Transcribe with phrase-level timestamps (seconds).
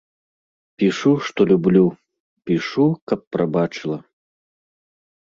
[0.83, 1.85] Пішу, што люблю,
[2.51, 4.03] пішу, каб прабачыла.